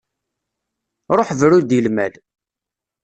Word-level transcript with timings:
Ruḥ 1.17 1.29
bru-d 1.39 1.69
i 1.77 1.79
lmal. 1.85 2.13